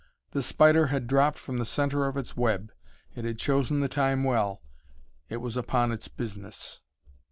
[0.31, 2.71] The spider had dropped from the centre of its web.
[3.15, 4.63] It had chosen the time well.
[5.29, 6.81] It was upon its business.